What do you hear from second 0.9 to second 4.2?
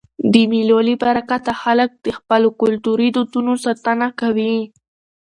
برکته خلک د خپلو کلتوري دودونو ساتنه